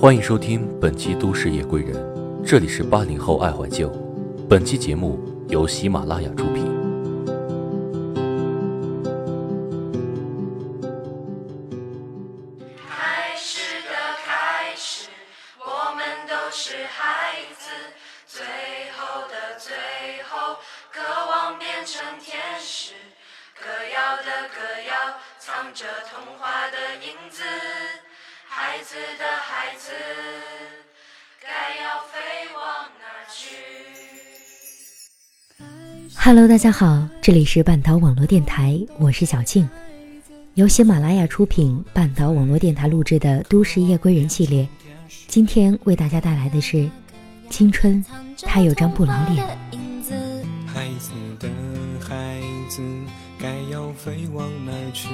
[0.00, 1.92] 欢迎收听本期《都市夜归人》，
[2.46, 3.88] 这里是八零后爱怀旧。
[4.48, 6.64] 本期节目由喜马拉雅出品。
[12.88, 13.90] 开始的
[14.24, 15.08] 开始，
[15.58, 17.68] 我们都是孩子，
[18.24, 18.46] 最
[18.96, 19.74] 后的最
[20.30, 20.58] 后，
[20.92, 22.94] 渴望变成天使。
[23.60, 27.42] 歌谣的歌谣，藏着童话的影子。
[28.70, 29.92] 孩子的孩子，
[31.40, 31.48] 该
[31.82, 32.20] 要飞
[32.54, 33.56] 往哪去
[36.14, 39.66] ？Hello，大家好，这里是半岛网络电台，我是小静，
[40.52, 44.68] 由喜马拉雅出品，半岛网络电台录制的《都市夜归人》系列，
[45.28, 46.76] 今天为大家带来的是
[47.48, 48.04] 《青春》，
[48.42, 49.46] 它有张不老脸。
[50.66, 51.48] 孩子的
[52.06, 52.38] 孩
[52.68, 52.82] 子
[53.40, 55.08] 该要飞往哪去？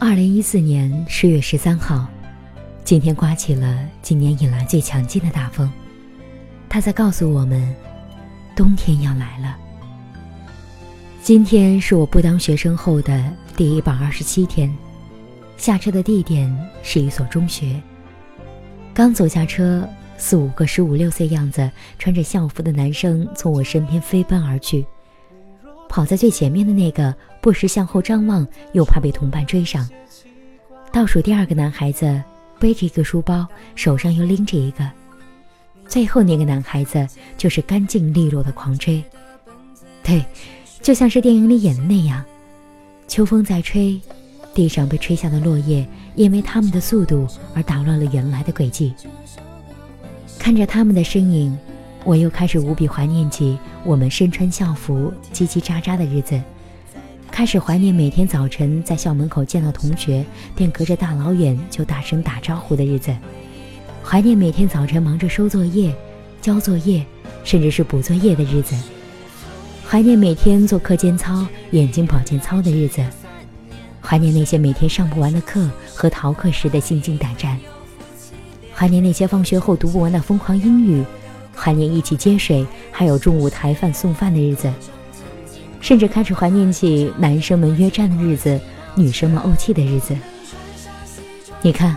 [0.00, 2.06] 二零一四年十月十三号，
[2.84, 5.68] 今天刮起了今年以来最强劲的大风，
[6.68, 7.74] 它在告诉我们，
[8.54, 9.56] 冬天要来了。
[11.20, 13.24] 今天是我不当学生后的
[13.56, 14.72] 第一百二十七天，
[15.56, 16.48] 下车的地点
[16.80, 17.82] 是一所中学。
[18.94, 19.86] 刚走下车，
[20.16, 24.86] 四五个十五六岁样子、穿着校服的男生从我身边飞奔而去。
[25.98, 29.84] 跑在最前面的那个不时向后张望，又怕被同伴追上。
[30.92, 32.22] 倒数第二个男孩子
[32.60, 34.88] 背着一个书包，手上又拎着一个。
[35.88, 37.04] 最后那个男孩子
[37.36, 39.02] 就是干净利落的狂追。
[40.04, 40.24] 对，
[40.80, 42.24] 就像是电影里演的那样，
[43.08, 44.00] 秋风在吹，
[44.54, 47.26] 地上被吹下的落叶因为他们的速度
[47.56, 48.94] 而打乱了原来的轨迹。
[50.38, 51.58] 看着他们的身影。
[52.04, 56.38] 我又开始无比怀念起我们身穿校服、叽叽喳喳的日子，
[57.30, 60.22] 开始怀念每天早晨在校门口见到同学
[60.54, 63.16] 便隔着大老远就大声打招呼的日子，
[64.04, 65.90] 怀念每天早晨忙着收作业、
[66.42, 67.02] 交作业，
[67.44, 68.76] 甚至是补作业的日子，
[69.86, 73.02] 怀念每天做课间操、眼睛保健操的日子，
[74.02, 77.58] 怀念那些每天上不完的课和逃课时的心惊胆战，
[78.70, 81.02] 怀念那些放学后读不完的疯狂英语。
[81.58, 84.72] 怀念一起接水，还有中午抬饭送饭的日子，
[85.80, 88.58] 甚至开始怀念起男生们约战的日子，
[88.94, 90.16] 女生们怄气的日子。
[91.60, 91.96] 你看，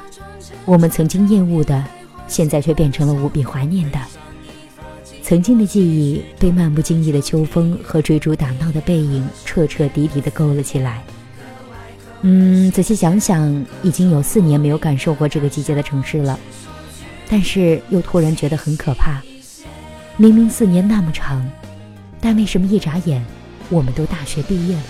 [0.65, 1.83] 我们曾经厌恶的，
[2.27, 3.99] 现在却变成了无比怀念的。
[5.21, 11.03] 曾经的记忆被漫不经意的秋风和追逐打闹的背影彻彻底底的勾了起来。
[12.23, 16.37] 嗯，仔细想想，已经有四年没有感受过这个季节的城市了，
[17.29, 19.21] 但是又突然觉得很可怕。
[20.21, 21.43] 明明四年那么长，
[22.19, 23.25] 但为什么一眨眼，
[23.71, 24.83] 我们都大学毕业了？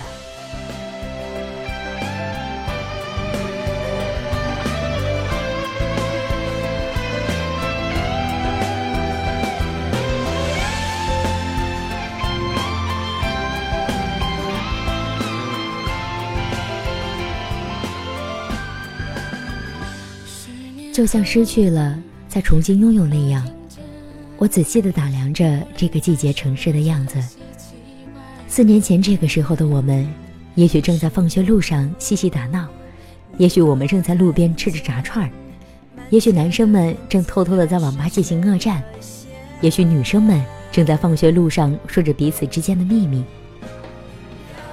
[20.92, 21.98] 就像失去了，
[22.28, 23.42] 再重新拥有那样。
[24.42, 27.16] 我仔细地打量着这个季节城市的样子。
[28.48, 30.04] 四年前这个时候的我们，
[30.56, 32.66] 也许正在放学路上嬉戏打闹，
[33.38, 35.30] 也许我们正在路边吃着炸串儿，
[36.10, 38.82] 也许男生们正偷偷地在网吧进行恶战，
[39.60, 43.24] 也许女生们正在放学路上说着彼此之间的秘密。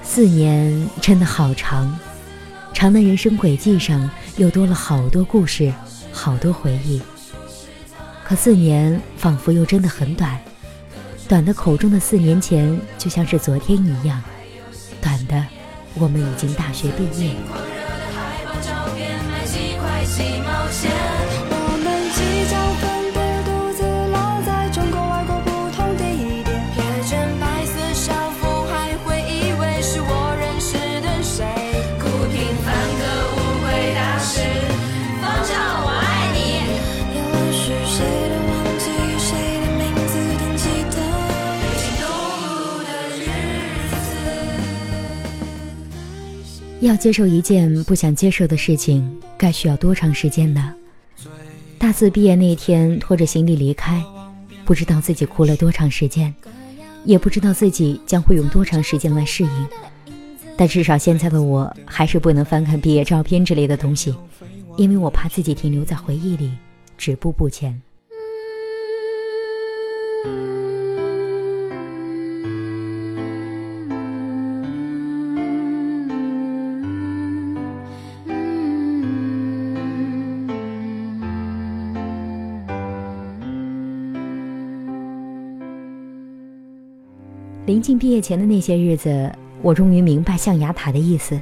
[0.01, 1.95] 四年真的好长，
[2.73, 5.71] 长的人生轨迹上又多了好多故事，
[6.11, 6.99] 好多回忆。
[8.29, 10.39] 可四年仿佛又真的很短，
[11.27, 14.21] 短的口中的四年前就像是昨天一样，
[15.01, 15.43] 短的
[15.95, 17.33] 我们已经大学毕业。
[46.81, 49.05] 要接受一件不想接受的事情，
[49.37, 50.73] 该需要多长时间呢？
[51.77, 54.01] 大四毕业那天，拖着行李离开，
[54.63, 56.33] 不知道自己哭了多长时间，
[57.03, 59.67] 也不知道自己将会用多长时间来适应。
[60.55, 64.15] 但至少现在的我，还是不能翻看毕业照片之类的东西，
[64.77, 66.49] 因为我怕自己停留在回忆里，
[66.97, 67.81] 止步不前。
[87.69, 89.31] 临近毕业前的那些日子，
[89.61, 91.39] 我终于明白象牙塔的意思。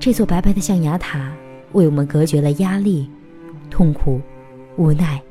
[0.00, 1.32] 这座白白的象牙塔
[1.74, 3.08] 为我们隔绝了压力、
[3.70, 4.20] 痛苦、
[4.76, 5.22] 无奈，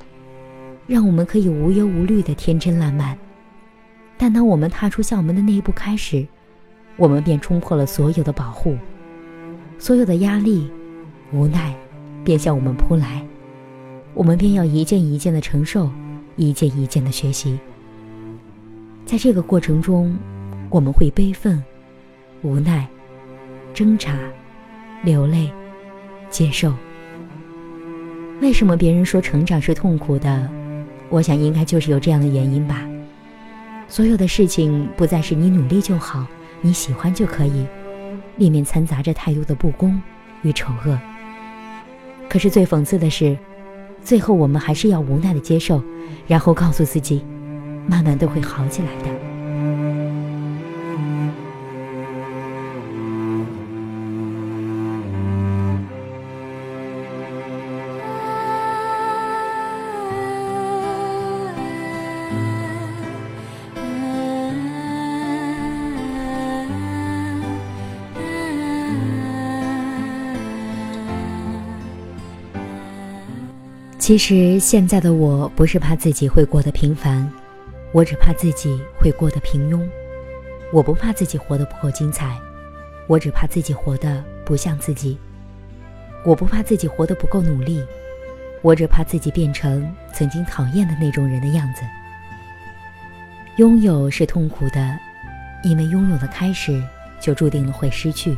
[0.87, 3.17] 让我们可以无忧无虑的天真烂漫。
[4.17, 6.25] 但当我们踏出校门的那一步开始，
[6.95, 8.77] 我们便冲破了所有的保护，
[9.77, 10.71] 所有的压力、
[11.33, 11.75] 无奈
[12.23, 13.21] 便向我们扑来，
[14.13, 15.89] 我们便要一件一件的承受，
[16.37, 17.59] 一件一件的学习。
[19.05, 20.17] 在这个过程中，
[20.69, 21.63] 我们会悲愤、
[22.41, 22.87] 无奈、
[23.71, 24.17] 挣扎、
[25.03, 25.49] 流泪、
[26.29, 26.73] 接受。
[28.41, 30.49] 为什么别人说成长是痛苦的？
[31.09, 32.83] 我想应该就是有这样的原因吧。
[33.87, 36.25] 所有的事情不再是你努力就好，
[36.61, 37.65] 你喜欢就可以，
[38.37, 40.01] 里面掺杂着太多的不公
[40.41, 40.99] 与丑恶。
[42.27, 43.37] 可是最讽刺的是，
[44.03, 45.81] 最后我们还是要无奈的接受，
[46.27, 47.23] 然后告诉自己，
[47.87, 49.35] 慢慢都会好起来的。
[74.05, 77.27] 其实现在的我不是怕自己会过得平凡，
[77.95, 79.87] 我只怕自己会过得平庸。
[80.73, 82.37] 我不怕自己活得不够精彩，
[83.07, 85.17] 我只怕自己活得不像自己。
[86.25, 87.81] 我不怕自己活得不够努力，
[88.61, 91.83] 我只怕自己变成曾经讨厌的那种人的样子。
[93.55, 94.99] 拥有是痛苦的，
[95.63, 96.83] 因为拥有的开始
[97.21, 98.35] 就注定了会失去。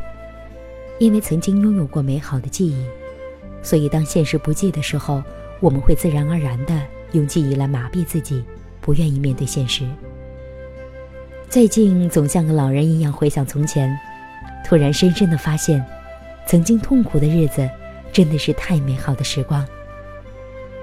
[0.99, 2.85] 因为曾经拥有过美好的记忆，
[3.63, 5.23] 所以当现实不济的时候。
[5.59, 6.81] 我们会自然而然地
[7.13, 8.43] 用记忆来麻痹自己，
[8.87, 9.85] 不愿意面对现实。
[11.49, 13.93] 最近总像个老人一样回想从前，
[14.65, 15.85] 突然深深的发现，
[16.45, 17.69] 曾经痛苦的日子
[18.13, 19.65] 真的是太美好的时光。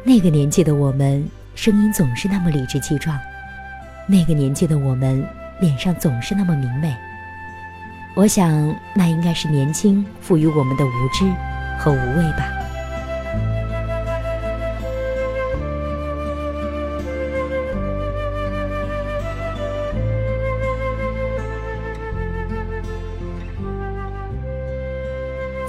[0.02, 3.16] 那个年纪的我们，声音总是那么理直气壮；
[4.06, 5.26] 那个年纪的我们，
[5.60, 6.94] 脸上总是那么明媚。
[8.14, 11.24] 我想，那应该是年轻赋予我们的无知
[11.78, 12.63] 和无畏吧。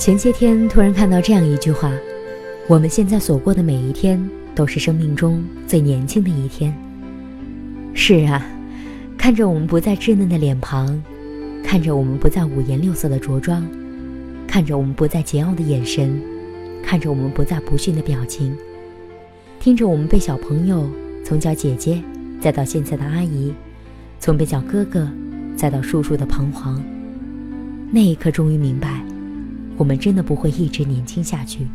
[0.05, 1.91] 前些天突然看到这样一句话
[2.69, 4.23] ：“我们现在所过的每一天，
[4.53, 6.71] 都是生命中最年轻的一天。”
[7.95, 8.45] 是啊，
[9.17, 11.01] 看着我们不再稚嫩的脸庞，
[11.63, 13.67] 看着我们不再五颜六色的着装，
[14.45, 16.21] 看着我们不再桀骜的眼神，
[16.83, 18.55] 看着我们不再不逊的表情，
[19.59, 20.87] 听着我们被小朋友
[21.23, 21.99] 从叫姐姐，
[22.39, 23.51] 再到现在的阿姨，
[24.19, 25.09] 从被叫哥哥，
[25.55, 26.79] 再到叔叔的彷徨，
[27.89, 29.03] 那一刻终于明白。
[29.77, 31.67] 我们真的不会一直年轻下去。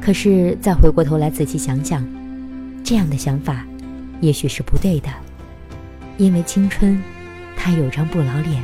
[0.00, 2.06] 可是再回过头来仔细想想，
[2.82, 3.64] 这样的想法，
[4.20, 5.08] 也许是不对的。
[6.16, 7.02] 因为青春，
[7.56, 8.62] 它有张不老脸，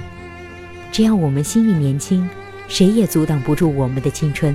[0.91, 2.29] 只要我们心里年轻，
[2.69, 4.55] 谁也阻挡不住我们的青春。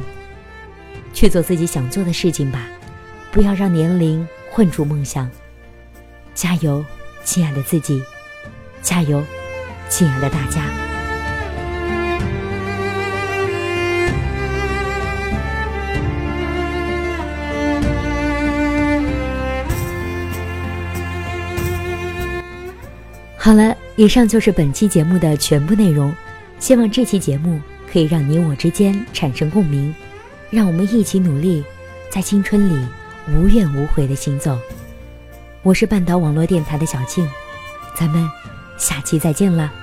[1.13, 2.67] 去做自己想做的事情吧，
[3.31, 5.29] 不要让年龄困住梦想。
[6.34, 6.84] 加油，
[7.24, 8.01] 亲爱的自己！
[8.81, 9.22] 加油，
[9.89, 10.90] 亲爱的大家！
[23.43, 26.13] 好了，以上就是本期节目的全部内容。
[26.60, 27.60] 希望这期节目
[27.91, 29.91] 可以让你我之间产生共鸣，
[30.51, 31.63] 让我们一起努力，
[32.12, 32.88] 在青春里
[33.33, 34.60] 无怨无悔的行走。
[35.63, 37.27] 我是半岛网络电台的小静，
[37.95, 38.29] 咱们
[38.77, 39.74] 下期再见了。